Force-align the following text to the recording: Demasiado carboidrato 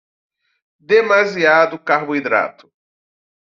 Demasiado 0.79 1.77
carboidrato 1.77 2.73